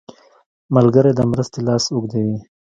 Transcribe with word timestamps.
ملګری 0.75 1.11
د 1.15 1.21
مرستې 1.31 1.59
لاس 1.67 1.83
اوږدوي 1.91 2.37